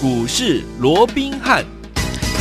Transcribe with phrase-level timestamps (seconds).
[0.00, 1.77] 股市罗宾汉。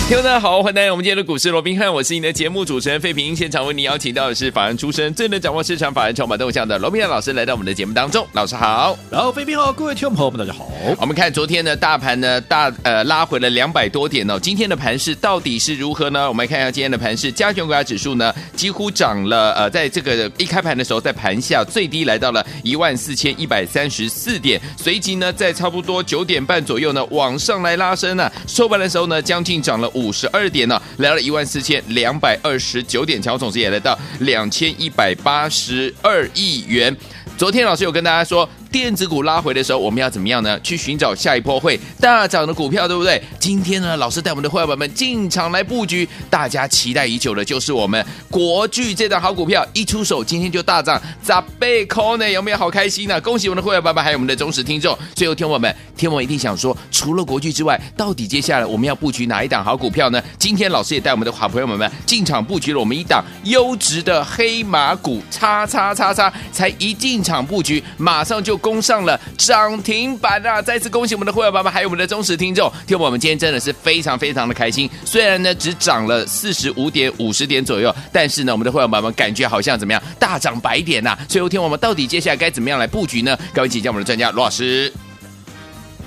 [0.08, 3.36] 听众大家好，欢迎来到我们今天的股市罗宾汉，我是你的节目主持人费平。
[3.36, 8.26] 现场为你邀请到的是法人出身、最能掌握市场法人筹码动向的罗宾汉老师，来到我们的节目当中。
[8.32, 10.66] 老师好，然后费平好，各位听众朋友们大家好。
[11.02, 14.40] 我们看昨天的大盘呢，大呃拉回了两百多点哦。
[14.40, 16.30] 今天的盘势到底是如何呢？
[16.30, 30.82] 我们来看一下今天的盘势，加权股价指数呢几乎涨了呃，在这个一开盘的时候，在盘下最低来到了一万四千一百三十四点，随即呢在差不多九点半左右呢往上来拉升呢、啊，收盘的时候呢将近涨了五十二点呢。
[30.98, 36.96] 来到了一万四千两百二十九点，强总值也来到两千一百八十二亿元。
[37.38, 38.48] 昨天老师有跟大家说。
[38.80, 40.60] 电子股拉回的时候，我们要怎么样呢？
[40.60, 43.20] 去寻找下一波会大涨的股票，对不对？
[43.40, 52.30] 今天呢，老师带我们的会员们进场来布局，大家期待已久的就是我们国巨这档好股票，一出手今天就大涨，咋背扣呢？
[52.30, 53.20] 有没有好开心呢、啊？
[53.20, 54.96] 恭喜我们的会员爸爸，还有我们的忠实听众。
[55.16, 60.22] 最后，听我们，听我一定想说，除了国巨之外，到底接下来我们要布局哪一档好股票呢？
[60.38, 68.56] 今天老师也带我们的好朋友们们进场布局了我们一档优质的黑马股，叉叉叉叉，才一进场布局，马上就。
[68.68, 70.62] 攻上了涨停板啊！
[70.62, 72.70] 再次恭喜我们的会员爸爸，还有我们的忠实听众。
[72.86, 74.90] 听我们今天真的是非常非常的开心。
[75.06, 80.04] 虽然呢只涨了四十五点五十点左右，但是呢我们的会员爸爸们感觉好像怎么样？
[80.20, 81.20] 大涨百点呐、啊！
[81.30, 83.40] 所以听我们到底接下来该怎么样来布局呢？
[83.54, 84.92] 各位请教我们的专家罗老师。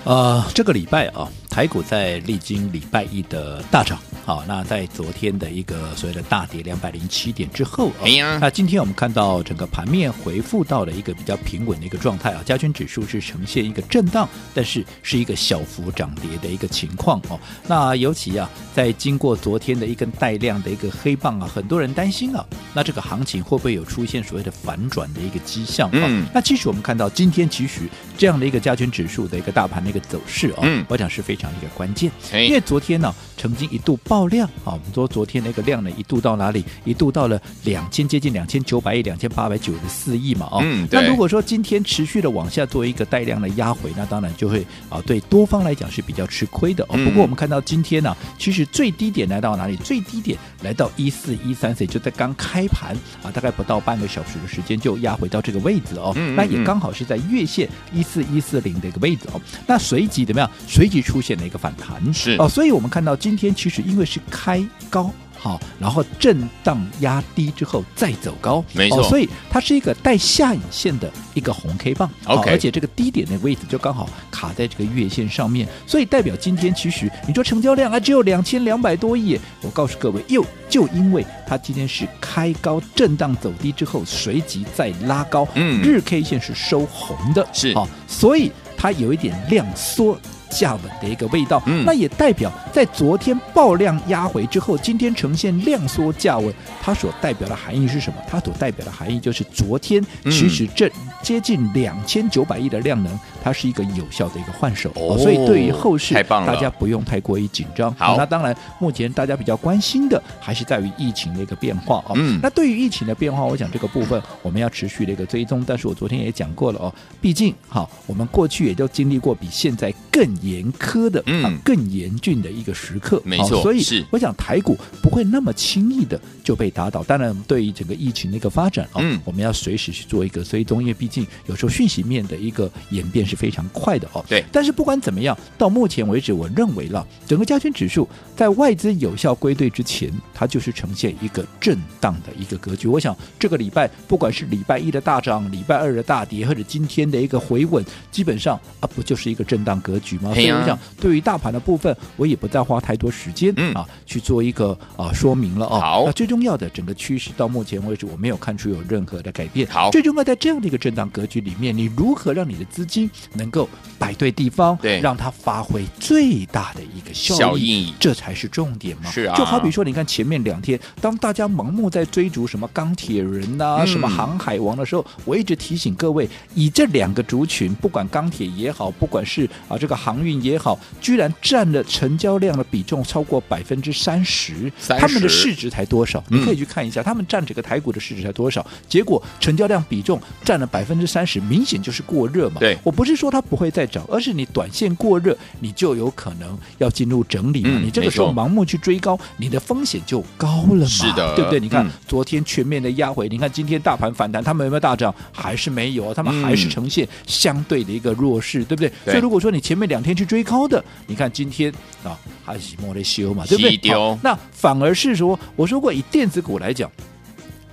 [0.04, 3.98] 呃，这个礼拜啊，台股在历经礼拜一的大涨。
[4.24, 17.40] 好，那在昨天的一个所谓的大跌两百零七点之后，哎呀，那今天我们看到整个盘面回复到了一个比较平稳的一个状态啊，加权指数是呈现一个震荡，但是是一个小幅涨跌的一个情况哦。
[17.66, 25.90] 那尤其啊，在经过昨天的一根带量的一个黑棒啊，很多人担心啊，那这个行情会不会有出现所谓的反转的一个迹象？
[25.92, 27.80] 嗯，那其实我们看到今天其实
[28.16, 34.30] 这样的一个加权指数的一个大盘的一个走势啊，嗯，我想是非常的一个关键，因为昨天呢，曾经一度爆。
[34.30, 34.72] 量啊！
[34.72, 36.64] 我们说昨天那个量呢，一度到哪里？
[36.84, 40.46] 一度到了两千，接近两千九百亿、两千八百九十四亿嘛！
[40.52, 46.96] 哦，嗯，那如果说今天持续的往下做一个带量的压回，那当然就会啊，对多方来讲是比较吃亏的哦。
[47.04, 49.74] 不过我们看到今天呢、啊，其实最低点来到哪里？
[49.76, 52.94] 最低点来到一四一三，所以就在刚开盘
[53.24, 56.14] 啊，大概不到半个小时的时间就压回到这个位置哦。
[56.36, 59.40] 那也刚好是在月线一四一四零的一个位置哦。
[59.66, 60.48] 那随即怎么样？
[60.68, 62.48] 随即出现了一个反弹，是哦。
[62.48, 65.10] 所以我们看到今天其实因为是开高
[65.42, 87.72] 好，然后震荡压低之后再走高，没错，哦、所以它是一个带下影线的一个红 K 棒，OK，、哦、而且这个低点的位置就刚好卡在这个月线上面，所以代表今天其实你说成交量啊只有两千两百多亿，我告诉各位，又就因为它今天是开高震荡走低之后，随即再拉高，嗯，日 K 线是收红的，是。
[87.72, 90.20] 好、哦，所以它有一点量缩。
[90.50, 96.52] 价稳的一个味道，嗯，那也代表在昨天爆量压回之后，今天呈现量缩价稳，
[96.82, 98.16] 它所代表的含义是什么？
[98.28, 100.90] 它所代表的含义就是昨天其实这
[101.22, 107.94] 接近两千九百亿的量能，它是一个有效的一个换手，哦，所以对于后市，大家不用太过于紧张。
[107.94, 112.12] 好，那当然目前大家比较关心的还是在于疫情的一个变化哦。
[112.16, 115.64] 嗯，那对于疫情的变化，我想这个部分我们要持续的一个追踪。
[115.66, 127.02] 但是我昨天也讲过了哦，毕竟好，我们过去也都经历过比现在更严苛的、嗯、啊，更严峻的一个时刻，没错，所以我想台股不会那么轻易的就被打倒。
[127.04, 134.24] 当然，对于整个疫情的一个发展啊，嗯、我们要随时去做一个追踪，因为毕竟有时候讯息面的一个演变是非常快的哦。
[134.28, 142.88] 对，但是不管怎么样，到目前为止，我认为了整个加权指数在外资有效归队之前，它就是呈现一个震荡的一个格局。
[142.88, 150.29] 我想这个礼拜不管是礼拜一的大涨，礼拜二的大跌，或者今天的一个回稳，基本上啊，不就是一个震荡格局吗？
[150.34, 150.78] 所以我想。
[151.00, 155.80] 对于大盘的部分，我也不再花太多时间、嗯、啊去做一个啊说明了啊。
[155.80, 159.66] 好，那最重要的整个趋势到目前为止，我没有看出有任何的改变。
[159.68, 163.68] 好，最重要在这样的一个震荡格局里面，你如何让你的资金能够
[163.98, 169.10] 摆对地方，对，让它发挥最大的一个效益，这才是重点嘛。
[169.10, 180.78] 是啊，就好比说，你看前面两天，当大家盲目在追逐什么钢铁人呐、什么航海王的时候，我一直提醒各位，以这两个族群，不管钢铁也好，不管是啊这个航运也好。
[181.00, 186.22] 居然占了成交量的比重超过百分之三十，他们的市值才多少？
[186.28, 188.64] 你可以去看一下，他们占整个台股的市值才多少？
[188.88, 192.60] 结果成交量比重占了百分之三十，明显就是过热嘛。
[192.60, 197.80] 对，我不是说它不会再涨，而是你短线过热，你就有可能要进入整理嘛。
[197.82, 200.86] 你这个时候盲目去追高，你的风险就高了嘛。
[200.86, 201.58] 是的，对不对？
[201.58, 205.14] 你看昨天全面的压回，你看今天大盘反弹，他们有没有大涨？
[205.32, 208.92] 还是没有，他们还是呈现相对的一个弱势，对不对？
[209.04, 211.72] 所以如果说你前面两天天去追高的，你看今天
[212.04, 214.18] 啊还是摸的修嘛，对不对？
[214.22, 216.90] 那反而是说，我说过以电子股来讲。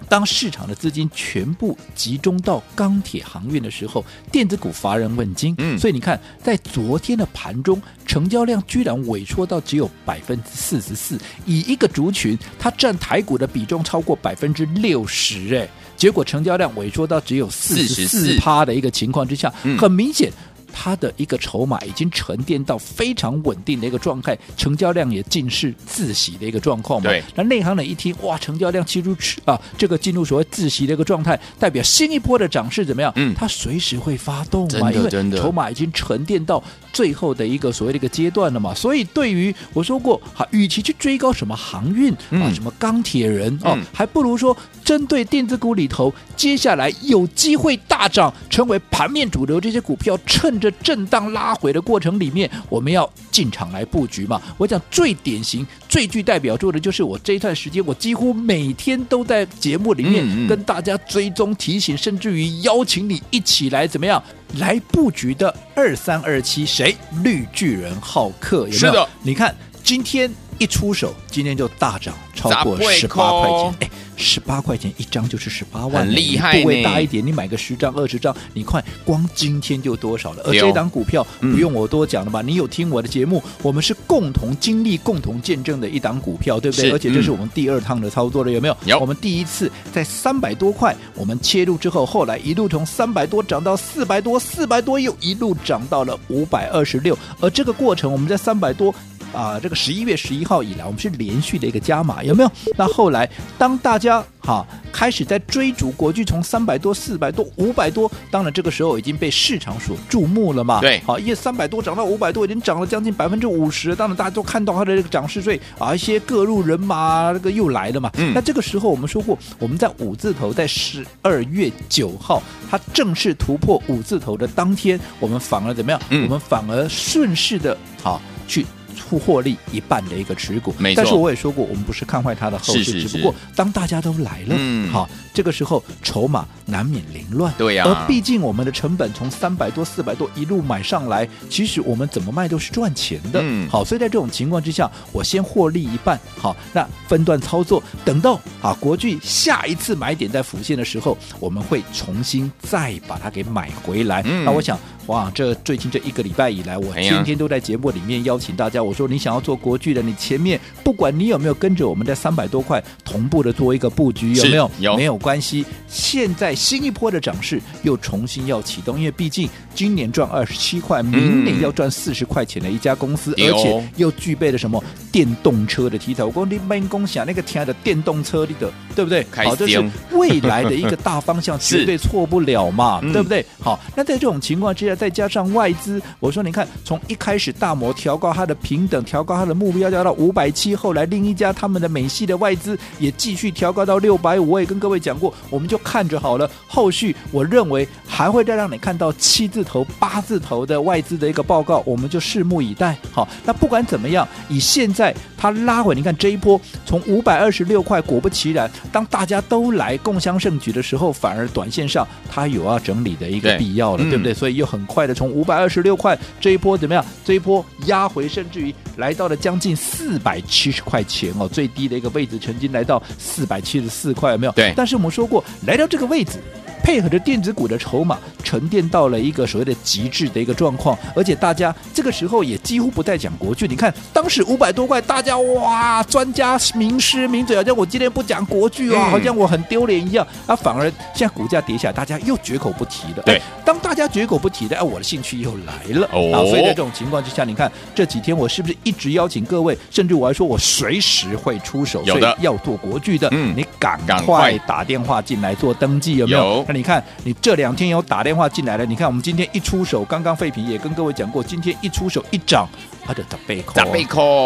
[0.10, 5.54] 当市场的资金全部集中到钢铁航运的时候，电子股乏人问津。
[5.58, 15.68] 嗯，所以你看，在昨天的盘中，成交量居然萎缩到只有百分之四十四，以一个族群，它占台股的比重超过百分之六十，哎，
[15.98, 20.32] 结果成交量萎缩到只有四十四趴的一个情况之下，很明显。
[20.80, 27.10] 它的一个筹码已经沉淀到非常稳定的一个状态，成交量也尽是自喜的一个状况嘛。
[27.10, 27.24] 对。
[27.34, 33.12] 那内行人一听，哇，成交量进入啊，这个进入所谓自喜的一个状态，代表新一波的涨势怎么样？
[33.16, 36.64] 嗯，它随时会发动嘛，因为筹码已经沉淀到
[36.94, 38.72] 最后的一个所谓的一个阶段了嘛。
[38.76, 44.56] 所以对于我说过，哈，与其去追高什么航运啊，什么钢铁人哦，还不如说
[44.88, 50.72] 针对电子股里头，接下来有机会大涨，成为盘面主流这些股票，趁着。
[50.84, 54.42] 震荡拉回的过程里面，我们要进场来布局嘛？
[54.58, 64.24] 我讲最典型、最具代表作的就是我这一段时间，我几乎每天都在节目里面跟大家追踪提醒，甚至于邀请你一起来怎么样
[64.60, 66.96] 来布局的二三二七，谁？
[67.24, 68.78] 绿巨人浩克有没有？
[68.78, 69.54] 是的，你看
[69.84, 73.76] 今天一出手，今天就大涨超过十八块钱。
[73.82, 73.90] 哎
[74.20, 76.60] 十八块钱一张就是十八万，很厉害。
[76.60, 80.42] 部位大一点，你买个十张、二十张，你看光今天就多少了？
[80.44, 82.42] 而这档股票不用我多讲了吧？
[82.42, 86.90] 你有听我的节目，我们是共同经历、共同见证的一档股票，对不对？
[86.90, 88.76] 而且这是我们第二趟的操作了，有没有？
[88.86, 88.98] 有。
[88.98, 97.16] 我们第一次在三百多块，我们切入之后，后来一路从三百多涨到四百多，四百多又一路涨到了五百二十六。
[97.40, 98.92] 而这个过程，我们在三百多。
[99.34, 102.52] 啊，这个十一月十一号以来，我们是连续的一个加码，有没有？
[102.76, 110.80] 那后来当大家哈开始在追逐国巨，从三百多、四百多、五百多，当然这个时候已经被市场所注目了嘛。
[110.80, 113.96] 对，好，因为三百多涨到五百多，已经涨了将近百分之五十。
[113.96, 118.10] 当然大家都看到它的这个涨势，所以啊，一些各路人马这个又来了嘛。
[118.18, 118.32] 嗯。
[118.34, 122.42] 那这个时候我们说过，我们在五字头，在十二月九号，
[122.72, 126.02] 它正式突破五字头的当天，我们反而怎么样？
[126.10, 126.24] 嗯。
[126.24, 128.66] 我们反而顺势的啊去。
[128.98, 131.04] 出获利一半的一个持股，没错。
[131.04, 137.90] 但是我也说过，我们不是看坏它的后市，是是是，只不过当大家都来了，嗯，好，这个时候筹码难免凌乱，对呀、啊。
[137.90, 143.86] 而毕竟我们的成本从三百多、四百多一路买上来，其实我们怎么卖都是赚钱的，嗯，好。
[143.86, 154.22] 所以在这种情况之下，我先获利一半，好，那分段操作，等到啊国巨下一次买点在浮现的时候，我们会重新再把它给买回来。
[154.26, 154.78] 嗯、那我想。
[155.08, 158.84] 哇，这最近这一个礼拜以来，我天天都在节目里面邀请大家。
[158.84, 164.72] 我说你想要做国巨的，你前面不管你有没有跟着我们在三百多块同步的做一个布局，有没有？
[164.80, 165.66] 有没有关系？
[165.88, 176.22] 现在新一波的涨势又重新要启动，因为毕竟今年赚二十七块，明年要赚四十块钱的一家公司，嗯、而且又具备了什么电动车的题材。
[176.22, 178.54] 我说你们共享那个天的电动车的，
[178.94, 179.26] 对不对？
[179.34, 179.82] 好，这是
[180.12, 183.46] 未来的一个大方向， 绝对错不了嘛，对不对？
[183.62, 184.97] 好，那在这种情况之下。
[184.98, 194.50] 再加上外资，我说你看，从一开始大摩调高它的平等，调高它的目标价到五百七，后来另一家他们的美系的外资也继续调高到六百五。
[194.50, 196.50] 我也跟各位讲过，我们就看着好了。
[196.68, 202.98] 后续我认为还会再让你看到七字头、八字头的外资的一个报告，我们就拭目以待。
[203.12, 214.34] 好，那不管怎么样，以现在它拉回，你看这一波从五百二十六块，果不其然，当大家都来共襄盛举的时候，反而短线上它有要整理的一个必要了，对，对不对？
[214.34, 214.87] 所以又很。
[214.88, 217.06] 快的，从五百二十六块这一波怎么样？
[217.24, 224.52] 这一波压回，甚至于来到了将近四百七十块钱哦，最低的一个位置曾经来到四百七十四块，有没有？
[224.54, 224.74] 对。
[224.76, 226.40] 但是我们说过，来到这个位置。
[226.84, 233.68] 配合着电子股的筹码沉淀到了一个所谓的极致的一个状况，而且大家这个时候也几乎不再讲国剧。
[233.68, 240.56] 你看当时五百多块，大家哇，专家名师名嘴，好像我今天不讲国剧啊，好像我很丢脸一样啊。
[240.56, 243.24] 反而现在股价跌下来，大家又绝口不提了。
[243.26, 246.08] 对，当大家绝口不提的，哎，我的兴趣又来了。
[246.14, 256.64] 哦，所以在这种情况之下，你看这几天我是不是一直邀请各位，甚至我还说我随时会出手，有的要做国剧的，嗯，你赶快打电话进来做登记，有没有？
[256.66, 258.86] 那你看，你这两天有打电话进来了。
[258.86, 262.66] 你看，我们今天一出手，刚刚废品也跟各位讲过，今天一出手一涨，
[263.06, 263.74] 它就砸背扣，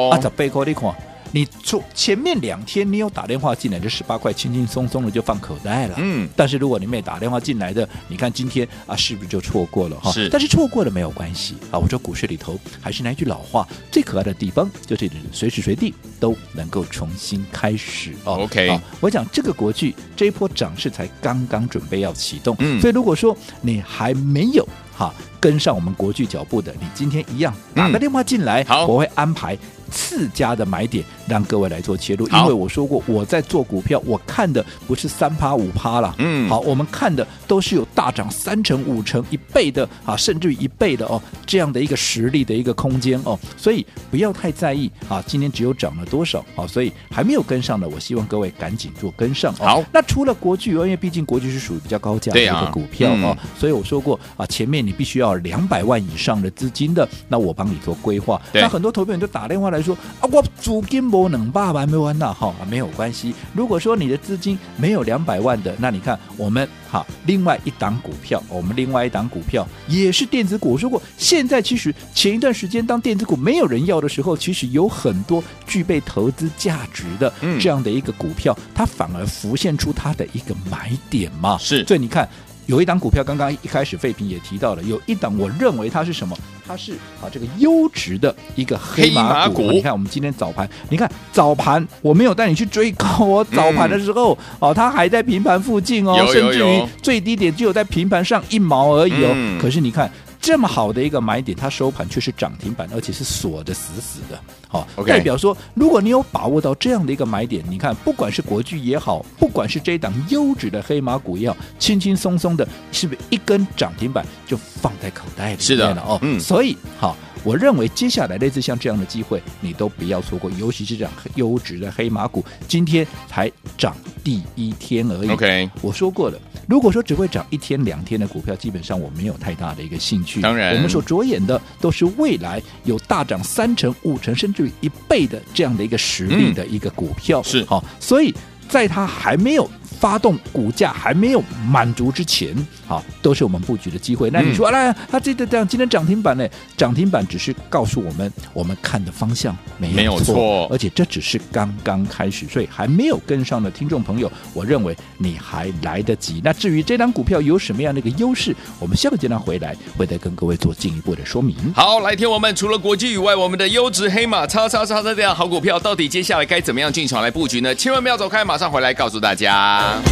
[0.10, 1.11] 啊，砸背扣，你看。
[1.32, 5.96] 你出前面两天你有打电话进来，这十八块轻轻松松的就放口袋了。
[5.98, 10.12] 嗯，但是如果你没打电话进来的，你看今天啊，是不是就错过了哈？
[10.12, 11.80] 是，但是错过了没有关系啊。
[11.80, 18.44] 我说股市里头还是那句老话，最可爱的地方就是随时随地都能够重新开始哦。
[18.44, 24.68] OK，啊，我讲这个国剧这一波涨势才刚刚准备要启动，嗯，所以如果说你还没有。
[24.94, 29.58] 哈跟上我们国剧脚步的，你今天一样打个电话进来，好，我会安排。
[29.92, 49.54] 次佳的买点，让各位来做切入，因为我说过，我在做股票，我看的不是三趴五趴了，嗯，好，我们看的都是有大涨三成、五成、一倍的啊，甚至于一倍的哦，这样的一个实力的一个空间哦，所以不要太在意啊，今天只有涨了多少啊，所以还没有跟上的，我希望各位赶紧做跟上。
[49.56, 58.42] 好，那除了国巨，因为毕竟国巨是属于比较高价的一个股票哦，所以我说过啊，前面你必须要两百万以上的资金的，那我帮你做规划。
[58.54, 59.81] 那很多投票人就打电话来。
[59.82, 63.34] 说啊，我资金不能八百万呐，哈，没有关系。
[63.54, 70.74] 如果说你的资金没有两百万的，那你看我们哈，另外一档股票，我们另外一档股票也是电子股。
[70.74, 81.58] 我说过，现在其实前一段时间当电子股没有人要的时候，其实有很多具备投资价值的这样的一个股票，嗯、它反而浮现出它的一个买点嘛。
[81.58, 82.28] 是，所以你看。
[82.68, 86.38] 有一档股票，刚刚一开始废品也提到了，有一档我认为它是什么？
[86.68, 89.72] 它是啊这个优质的一个黑马股。
[89.72, 99.32] 你看我们今天早盘，你看早盘我没有带你去追高哦，早盘的时候、嗯、哦，它还在平盘附近哦，甚至于最低点只有在平盘上一毛而已哦。
[99.34, 100.10] 嗯、可是你看。
[100.44, 104.42] 这么好的一个买点，它收盘却是涨停板，而且是锁得死死的。
[104.72, 115.62] 好.代表说，如果你有把握到这样的一个买点，你看，不管是国巨也好，不管是这档优质的黑马股也好，轻轻松松的，是不是一根涨停板就放在口袋里面了？
[115.62, 117.16] 是的哦，嗯，所以好。
[117.44, 125.30] 我认为接下来类似像这样的机会，你都不要错过，尤其是这样优质的黑马股，今天才涨第一天而已。
[125.32, 126.38] OK，我说过了，
[126.68, 130.40] 如果说只会涨一天两天的股票，基本上我没有太大的一个兴趣。
[130.40, 137.42] 当然，我们所着眼的都是未来有大涨三成、五成，甚至于一倍的这样的一个实力的一个股票。
[137.42, 138.34] 嗯、是好，所以
[138.70, 139.70] 在它还没有。
[140.02, 142.56] 发动股价还没有满足之前，
[142.88, 144.32] 好，都是我们布局的机会。
[144.32, 146.48] 那你说，来、嗯，他这个这样，今天涨停板呢？
[146.76, 156.42] 涨停板只是告诉我们，我们看的方向没有错，而且这只是刚刚开始，所以还没有跟上的听众朋友，我认为你还来得及。
[156.44, 161.56] 那至于这张股票有什么样的一个优势，我们下个阶段回来会再跟各位做进一步的说明。
[161.76, 167.76] 好，来听我们除了国际以外，我们的优质黑马叉叉叉的这样好股票，到底接下来该怎么样进场来布局呢？
[167.76, 169.91] 千万不要走开，马上回来告诉大家。
[169.92, 170.12] time.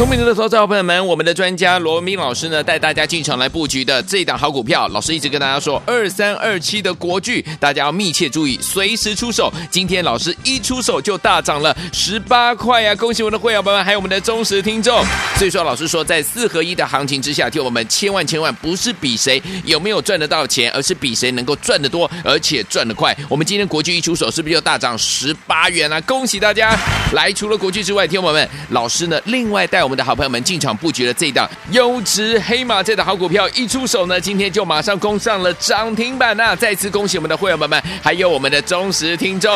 [0.00, 9.52] 聪明的投资者朋友们，我们的专家罗文斌老师呢，带大家进场来布局的这一档好股票，老师一直跟大家说，二三二七的国巨，大家要密切注意，随时出手。
[9.70, 12.94] 今天老师一出手就大涨了十八块呀！
[12.94, 15.04] 恭喜我们的会员朋友们，还有我们的忠实听众。
[15.36, 23.14] 所以说，老师说，在四合一的行情之下，听我们千万千万不是比谁有没有赚得到钱，而是比谁能够赚得多，而且赚得快。
[23.28, 26.00] 我们今天国巨一出手，是不是就大涨十八元啊？
[26.00, 26.74] 恭喜大家！
[27.12, 29.89] 来，除了国巨之外，听我们，老师呢，另外带我。
[29.90, 36.54] 我们的好朋友们进场布局了这一档优质黑马，这档好股票一出手呢，今天就马上攻上了涨停板呐！
[36.54, 39.52] 再次恭喜我们的会员们们，还有我们的忠实听众。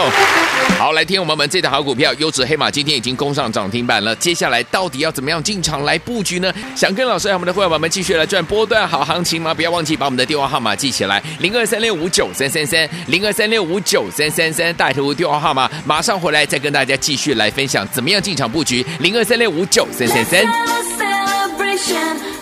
[0.76, 4.12] 好，来听我们们这档好股票优质黑马，今天已经攻上涨停板了。
[4.16, 6.52] 接下来到底要怎么样进场来布局呢？
[6.74, 9.54] 想跟老师和我们的会员们继续来赚波段好行情吗？
[9.54, 18.84] 不要忘记把我们的电话号码记起来：零二三六五九三三三，零二三六五九三三三，带图电话号码，马上回来再跟大家继续来分享怎么样进场布局。
[18.98, 20.23] 零二三六五九三三。
[20.24, 22.33] celebration.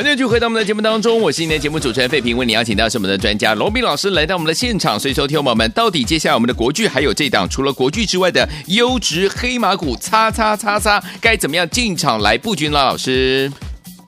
[0.00, 12.78] 欢迎继续回到我们的节目当中，我是今天节目主持人费平，为你邀请到是我们的专家罗宾老师来到我们的现场，所以收听我们到底接下来我们的国剧还有这档除了国剧之外的优质黑马股，叉叉叉叉，该怎么样进场来布局呢？
[12.78, 13.52] 老师，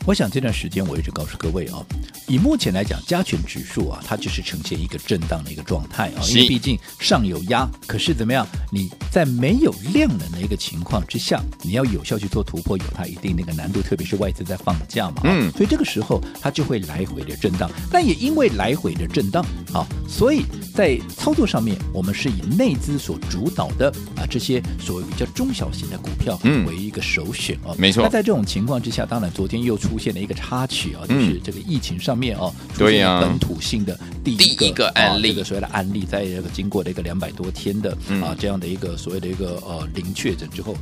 [0.07, 1.85] 我想这段时间我一直告诉各位啊。
[2.33, 8.47] 以目前来讲，加权指数啊，它就是呈现一个震荡的一个状态啊，因为毕竟上有压，可是怎么样？
[8.71, 17.71] 你在没有量能的一个情况之下，你要有效去做突破，有它一定那个难度，特别是外资在放假嘛，嗯，所以这个时候它就会来回的震荡。
[17.91, 28.03] 但也因为来回的震荡啊，所以在操作上面，我们是以内资所主导的啊这些所谓比较中小型的股票为一个首选啊，没错。
[28.03, 32.17] 那在这种情况之下，当然昨天又出现了一个插曲啊，就是这个疫情上。
[32.22, 37.91] 面哦，对呀本土性的第一个，一个案例，这个所谓的案例，在这个经过了一个两百多天的
[38.23, 40.77] 啊这样的一个所谓的一个呃零确诊之后，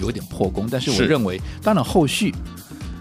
[0.00, 0.66] 有点破功。
[0.70, 2.34] 但是我认为，当然后续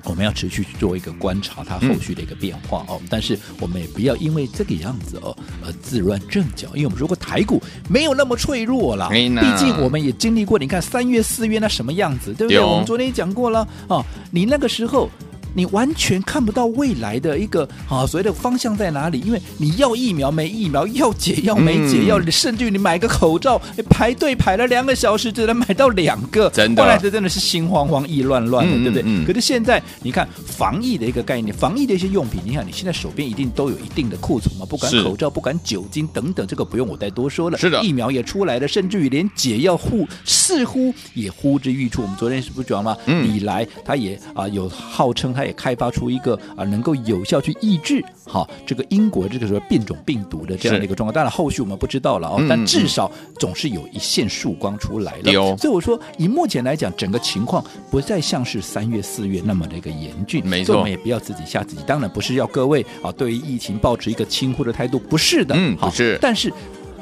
[0.04, 3.02] 我们要持续去做一个观察，它后续的一个变化哦。
[3.10, 5.36] 但是我们也不要因为这个样子哦
[5.66, 12.60] 而自乱阵脚，因为我们如果台股没有那么脆弱了，毕竟我们也经历过，你看三月四月那什么样子，对不对？
[12.60, 15.10] 我们昨天也讲过了哦，你那个时候。
[15.56, 23.60] 你完全看不到未来的一个啊所谓的方向在哪里，因为你要疫苗没疫苗，要解药没解药，嗯、甚至于你买个口罩，
[23.90, 29.04] 排队排了两个小时，只能买到两个，真的，后来这真的是心慌慌、意乱乱的，嗯、对不对？
[29.06, 37.58] 嗯、可是现在你看防疫的一个概念，防疫的一些用品，你看你现在手边一定都有一定的库存嘛，不管口罩、不管酒精等等，这个不用我再多说了。
[37.58, 42.02] 是的，疫苗也出来了，甚至于连解药护似乎也呼之欲出。
[42.02, 42.98] 我们昨天是不是讲吗？
[43.06, 45.45] 嗯，以来他也啊有号称他。
[45.46, 51.14] 也开发出一个啊，能够有效去抑制好这个英国这个时候变种病毒的这样的一个状况。
[51.14, 55.32] 当然后续我们不知道了哦，但至少总是有一线曙光出来了。
[55.32, 60.46] 有，所以我说以目前来讲，整个情况不再像是三月四月那么的一个严峻。
[60.46, 61.82] 没错，我们也不要自己吓自己。
[61.86, 65.56] 当然不是要各位啊，对于疫情抱持一个轻忽的态度，不是的。
[65.58, 66.18] 嗯，不是。
[66.22, 66.52] 但是。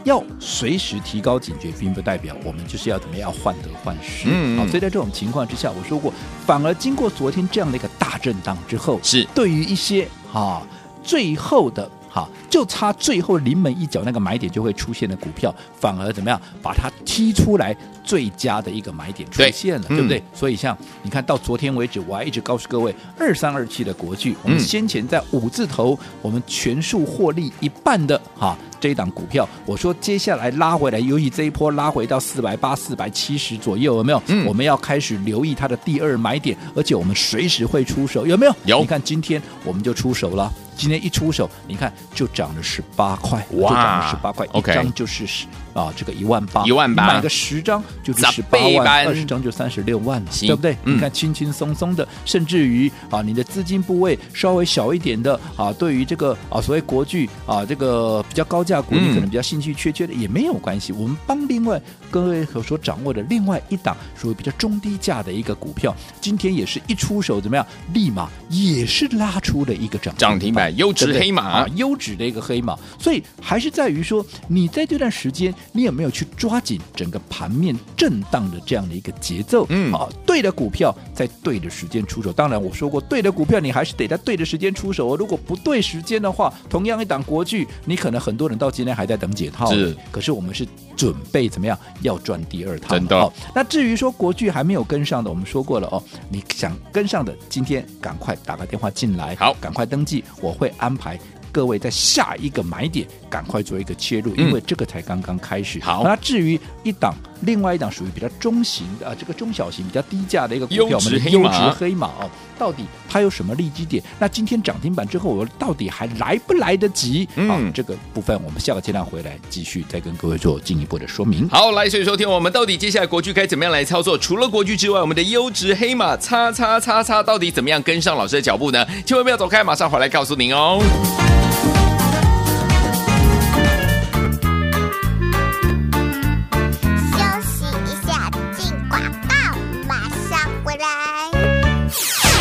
[0.04, 4.28] 要随时提高警觉，并不代表我们就是要怎么样患得患失。
[4.28, 6.13] 嗯，好，所以在这种情况之下，我说过，
[6.46, 10.62] 反而经过昨天这样的一个大震荡之后，是对于一些啊
[11.02, 20.20] 最后的哈就差最后临门一脚那个买点就会出现的股票，反而怎么样把它踢出来最佳的一个买点出现了，对，对不对？
[20.20, 28.56] 嗯、所以像你看到昨天为止，我还一直告诉各位，二三二七的国巨，我们先前在五字头，我们全数获利一半的哈。
[28.80, 34.22] 这一档股票，我说接下来拉回来，尤其这一波拉回到四百八、四百七十左右，有没有？
[34.28, 38.54] 嗯，我们要开始留意它的第二买点，而且我们随时会出手，有没有？
[38.66, 38.82] 有。
[38.82, 50.78] 你看今天我们就出手了，今天一出手，你看就涨了十八块，哇，就涨了十八块一张就是十啊，这个一万八，一万八，买个十张就是十八万，二十张就三十六万了，对不对？
[50.84, 58.84] 嗯、你看轻轻松松的，甚至于啊，你的资金部位稍微小一点的啊，对于这个啊所谓国巨啊这个比较高价。
[58.84, 71.44] 股你可能比较兴趣缺缺的也没有关系，我们帮另外各位所所掌握的另外一档属于比较中低价的一个股票，今天也是一出手怎么样，立马也是拉出了一个涨涨停板，优质黑马。
[71.44, 72.78] 啊，优质的一个黑马。
[73.00, 79.67] 所以还是在于说，你在这段时间，你有没有去抓紧整个盘面震荡的这样的一个节奏？
[79.69, 82.34] 嗯，啊，对的股票在对的时间出手。
[82.34, 85.15] 当然我说过，对的股票你还是得在对的时间出手哦。
[85.15, 88.58] 如果不对时间的话，同样一档国剧，你可能很多人。
[88.63, 89.93] 到今天还在等解套，是。
[90.10, 90.65] 可是我们是
[90.96, 92.93] 准备怎么样要赚第二套？
[92.93, 93.17] 真的。
[93.17, 96.02] 哦，那至于说国剧还没有跟上的，我们说过了哦。
[96.30, 101.19] 你想跟上的，今天赶快打个电话进来，好，赶快登记，我会安排
[101.54, 105.80] 各位在下一个买点赶快做一个切入，因为这个才刚刚开始。
[105.82, 107.15] 好，那至于一档。
[107.46, 114.02] 另外一档属于比较中型的啊，这个中小型比较低价的一个股票，我们的优质黑马哦，到底它有什么利基点？
[114.17, 117.28] 那今天涨停板之后，我到底还来不来得及？
[117.36, 121.46] 嗯、啊，这个部分我们下个阶段回来继续再跟各位做进一步的说明。
[121.50, 124.17] 好，来，所以收听我们到底接下来国剧该怎么样来操作？
[124.17, 128.86] 除了国剧之外，我们的优质黑马叉叉叉叉到底怎么样跟上老师的脚步呢？
[129.06, 130.82] 千万不要走开，马上回来告诉您哦。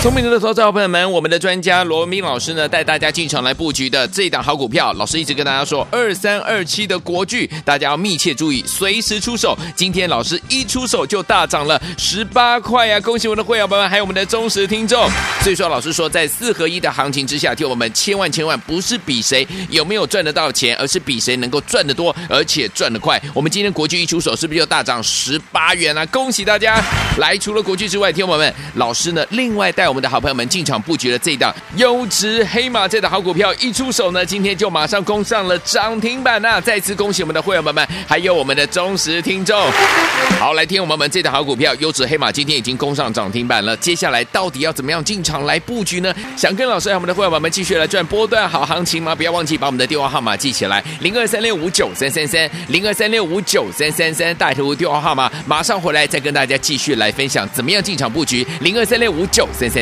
[0.02, 4.92] 聪明的投资者朋友们，我们的专家罗文斌老师呢，带大家进场来布局的这一档好股票。
[4.94, 9.56] 老师一直跟大家说，二三二七的国巨，大家要密切注意，随时出手。
[9.76, 12.98] 今天老师一出手就大涨了十八块呀！
[12.98, 15.08] 恭喜我们的会员朋友们，还有我们的忠实听众。
[15.40, 23.22] 所以说，老师说，在四合一的行情之下，听我们千万千万不是比谁有没有赚得到钱，而是比谁能够赚得多，而且赚得快。
[23.32, 26.04] 我们今天国巨一出手，是不是就大涨十八元啊？
[26.06, 26.82] 恭喜大家！
[27.18, 29.91] 来，除了国巨之外，听我们，老师呢，另外带。
[29.92, 36.58] 我们的好朋友们进场布局了这档优质黑马，这档好股票一出手呢，今天就马上攻上了涨停板呐！
[36.58, 39.54] 再次恭喜我们的会员们们，还有我们的忠实听众。
[40.40, 43.76] 好，来听我们们这档好股票优质黑马，今天已经攻上涨停板了。
[43.76, 46.10] 接下来到底要怎么样进场来布局呢？
[46.38, 49.14] 想跟老师和我们的会员们们继续来赚波段好行情吗？
[49.14, 58.46] 不要忘记把我们的电话号码记起来：零二三六五九三三三，零二三六五九三三三，大头电话号码，马上回来再跟大家继续来分享怎么样进场布局。
[58.60, 59.81] 零二三六五九三三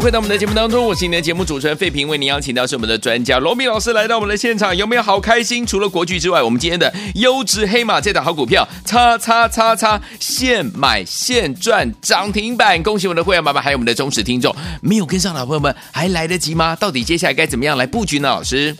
[0.00, 5.66] 回到我们的节目当中，我是你的节目主持人费平，为您邀请到是我们的专家罗密老师来到我们的现场，有没有好开心？
[5.66, 16.74] 除了国剧之外，我们今天的优质黑马这档好股票，叉叉叉叉，现买现赚涨停板，恭喜我们的会员爸爸，还有我们的忠实听众，没有跟上的朋友们还来得及吗？
[16.74, 18.28] 到底接下来该怎么样来布局呢？
[18.28, 18.74] 老师？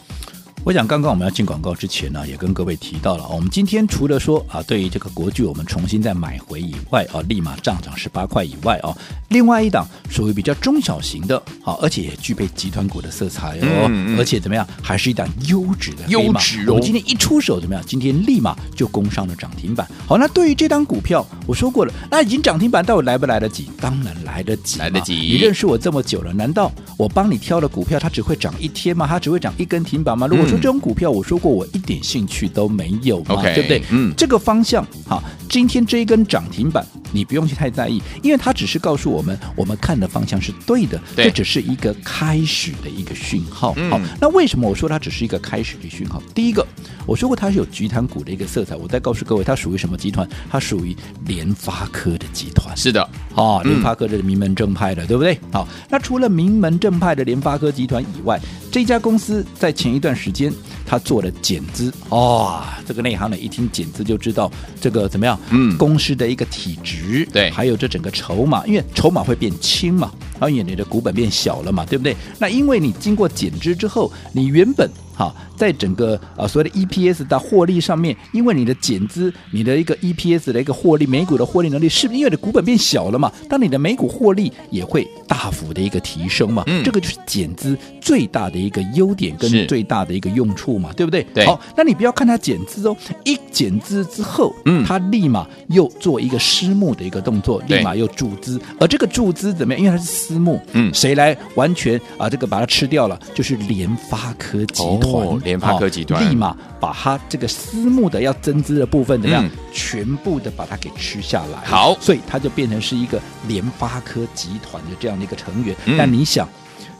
[0.62, 8.94] 我想刚刚我们要进广告之前呢，也跟各位提到了，我们今天除了说啊，对于这个国巨我们重新再买回以外啊，立马上涨十八块以外啊，
[9.30, 17.82] 另外一档属于比较中小型的，啊，而且也具备集团股的色彩哦，嗯嗯而且怎么样，还是一档优质的优质哦我们今天一出手怎么样？
[17.86, 19.88] 今天立马就攻上了涨停板。
[20.06, 23.70] 好，那对于这档股票，我说过了，那已经涨停板，到底来不来得及？
[23.80, 26.70] 当然来得及，来得及你认识我这么久了，难道
[27.00, 29.06] 我帮你挑的股票，它只会涨一天吗？
[29.06, 30.26] 它只会涨一根停板吗？
[30.26, 33.82] 如果说这种股票，我说过我一点兴趣都没有嘛 OK，对不对？
[33.90, 43.74] 嗯这个方向好，今天这一根涨停板，你不用去太在意，因为它只是告诉我们，我们看的方向是对的，对这只是一个开始的一个讯号。
[43.76, 46.22] 嗯好，那为什么我说它只是一个开始的讯号？
[46.34, 46.66] 第一个，
[47.06, 50.28] 我说过它是有集团股的一个色彩，我再告诉各位，它属于什么集团？
[50.50, 50.96] 它属于
[51.26, 52.76] 联发科的集团。
[52.76, 55.38] 是的，哦，嗯联发科这是名门正派的，对不对？
[55.52, 60.52] 好，那除了名门正派的联发科集团以外，这家公司在前一段时间
[60.90, 64.50] 它做了减资，哦，这个内行人一听减资就知道
[64.80, 65.38] 这个怎么样？
[65.50, 72.16] 嗯公司的一个体值，对还有这整个筹码，因为筹码会变轻嘛，然后你的股本变小了嘛，对不对？
[72.40, 74.90] 那因为你经过减资之后，你原本
[75.20, 83.30] 好，在整个啊所谓的 EPS 的获利上面，因为你的减资，你的一个 EPS 的一个获利，每股的获利能力，是不是因为你的股本变小了嘛？
[83.46, 86.64] 当你的每股获利也会大幅的一个提升嘛？
[86.68, 91.22] 嗯这个就是减资最大的一个优点跟最大的一个用处嘛，对不对？
[91.34, 99.82] 对好，那你不要看它减资哦，一减资之后，嗯它立马又做一个私募的一个动作，立马又注资，而这个注资怎么样？
[99.84, 103.20] 因为它是私募，嗯谁来完全啊这个把它吃掉了？
[103.34, 105.09] 就是联发科集团，哦
[105.42, 109.44] 联发科集团好立马把它这个私募的要增资的部分怎么样？
[109.44, 111.58] 嗯全部的把它给吃下来。
[111.64, 115.74] 好所以它就变成是一个联发科集团的这样的一个成员。
[115.86, 116.48] 嗯但你想。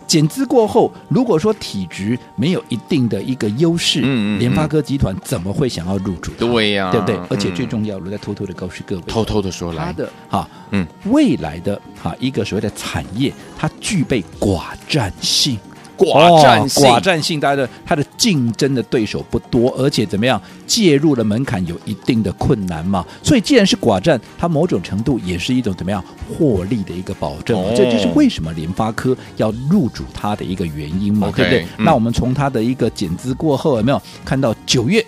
[0.06, 6.44] 减资过后，如果说体质没有一定的一个优势，嗯嗯嗯联发科集团怎么会想要入主它？
[6.44, 7.14] 对呀对不对？
[7.14, 15.56] 嗯而且最重要，我再偷偷的告诉各位，偷偷的说来，它的哈嗯未来的哈一个所谓的产业，它具备寡占性。
[16.00, 31.62] 寡占性，寡占性，大家的它的竞争的对手不多，而且怎么样介入的门槛有一定的困难嘛，所以既然是寡占，它某种程度也是一种怎么样获利的一个保证，哦、这就是为什么联发科要入主它的一个原因嘛，okay, 对不对？
[31.76, 35.04] 嗯、那我们从它的一个减资过后有没有看到九月、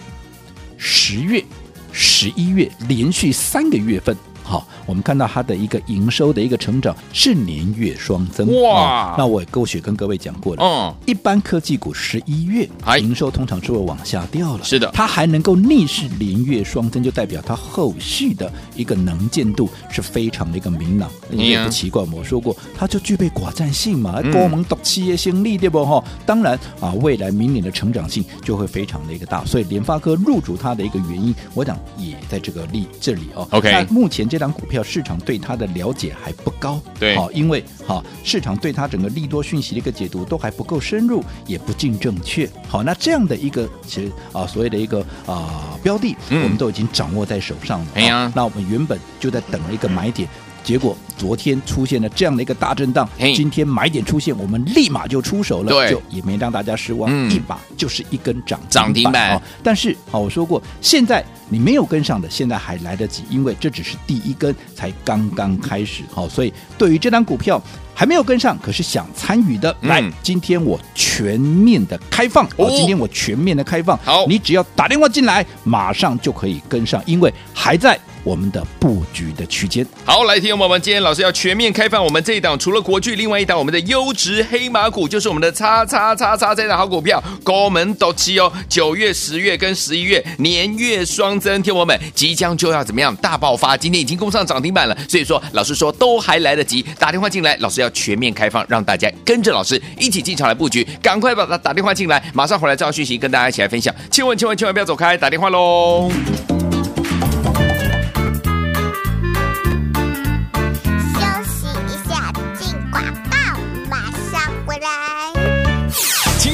[0.76, 1.42] 十月、
[1.90, 4.14] 十一月连续三个月份？
[4.44, 9.14] 好，我们看到它的一个营收的一个成长是年月双增哇、哦。
[9.16, 12.68] 那我也过去跟各位讲过了，嗯，一般科技股十一月
[13.00, 22.02] 营收通常是会往下掉了，是的，它还能够逆势年月双增，就代表它后续的一个能见度是非常的一个明朗，也不奇怪。
[22.12, 26.05] 我说过，它就具备寡占性嘛，高门独企业先例对不哈？
[26.26, 33.48] 当然啊，未来明年的成长性就会非常的一个大，所以联发科入主它的一个原因，我讲也在这个例这里哦。
[33.52, 34.28] OK，那目前。
[34.33, 42.48] 这张股票市场对它的了解还不高，对，好，因为好市场对它整个利多讯息的一个解读都还不够深入，也不尽正确。
[42.68, 47.86] 好，那这样的一个其实啊，所谓的一个啊标的，我们都已经掌握在手上了。
[47.94, 50.28] 哎呀，那我们原本就在等了一个买点。
[50.64, 59.40] 结果昨天出现了这样的一个大震荡，今天买点出现，我们立马就出手了，就也没让大家失望，一把就是一根涨涨停板。
[59.62, 66.03] 但是好，我说过，现在你没有跟上的，现在还来得及，因为这只是第一根，才刚刚开始。
[66.12, 67.61] 好，所以对于这张股票
[67.94, 77.98] 还没有跟上，可是想参与的，来，今天我全面的开放，哦，今天我全面的开放，好，你只要打电话进来，马上就可以跟上，因为还在。
[78.24, 93.76] 我们的布局的区间，好，来听友们，今天老师要全面开放我们这一档，除了国巨，另外一档我们的优质黑马股，就是我们的叉叉叉叉这档好股票，高门斗气哦，九月、十月跟十一月年月双增，听友们即将就要怎么样大爆发？
[93.76, 106.08] 今天已经攻上涨停板了，所以说老师说都还来得及，打电话进来，老师要全面开放，让大家跟着老师一起进场来布局，赶快把它打电话进来，马上回来照讯息跟大家一起来分享，千万千万千万不要走开，打电话喽。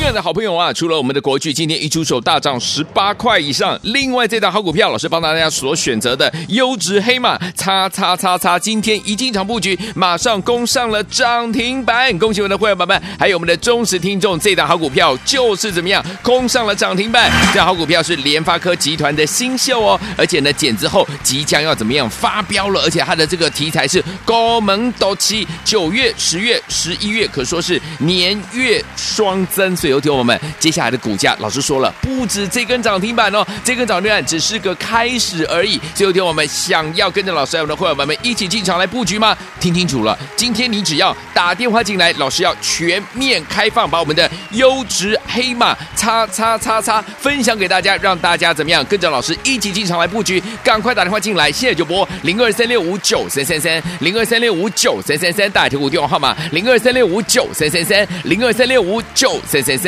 [0.09, 29.98] 爱的好朋友啊，除了我们的国巨今天一出手大涨十八块以上，另外这档好股票，老师帮大家所选择的优质黑马叉叉叉叉，今天一进场布局，马上攻上了涨停板，恭喜我们的会员宝宝们，还有我们的忠实听众，这档好股票就是怎么样攻上了涨停板，这好股票是联发科集团的新秀哦，而且呢减资后即将要怎么样发飙了，而且它的这个题材是高门斗气，九月、十月、十一月可说是年月双增，所以。
[30.01, 35.81] 听我们，接下来的股价，老师说了，不止这根涨停板哦，这根涨停板只是个开始而已。
[35.95, 39.37] 最后听我们想要跟着老师还有我们的会员们一起进场来布局吗？
[39.61, 50.43] 听清楚了，今天你只要打电话进来，老师要全面开放，把我们的优质黑马叉叉叉叉分享给大家，让大家怎么样跟着老师一起进场来布局？
[50.63, 59.88] 赶快打电话进来，现在就拨零二三六五九三三三零二三六五九三三三，大家听电话号码零二三六五九三三三零二三六五九三三三。